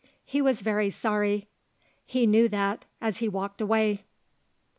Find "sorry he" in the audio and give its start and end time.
0.89-2.25